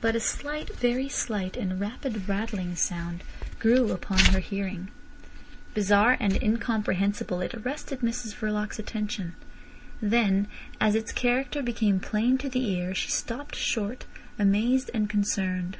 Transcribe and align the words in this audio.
But 0.00 0.14
a 0.14 0.20
slight, 0.20 0.76
very 0.76 1.08
slight, 1.08 1.56
and 1.56 1.80
rapid 1.80 2.28
rattling 2.28 2.76
sound 2.76 3.24
grew 3.58 3.90
upon 3.90 4.20
her 4.26 4.38
hearing. 4.38 4.92
Bizarre 5.74 6.16
and 6.20 6.40
incomprehensible, 6.40 7.40
it 7.40 7.52
arrested 7.52 7.98
Mrs 7.98 8.32
Verloc's 8.36 8.78
attention. 8.78 9.34
Then 10.00 10.46
as 10.80 10.94
its 10.94 11.10
character 11.10 11.64
became 11.64 11.98
plain 11.98 12.38
to 12.38 12.48
the 12.48 12.64
ear 12.74 12.94
she 12.94 13.10
stopped 13.10 13.56
short, 13.56 14.06
amazed 14.38 14.88
and 14.94 15.10
concerned. 15.10 15.78